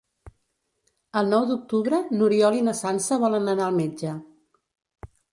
El 1.19 1.27
nou 1.33 1.43
d'octubre 1.49 1.99
n'Oriol 2.15 2.57
i 2.59 2.63
na 2.69 2.73
Sança 2.79 3.19
volen 3.25 3.51
anar 3.53 3.67
al 3.67 3.77
metge. 3.83 4.15